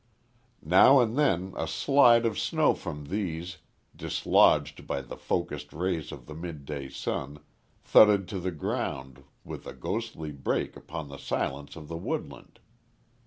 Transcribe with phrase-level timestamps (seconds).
[0.65, 3.57] Now and then a slide of snow from these,
[3.95, 7.37] dislodged by the focussed rays of the midday sun,
[7.83, 12.57] thudded to the ground, with a ghostly break upon the silence of the woodland.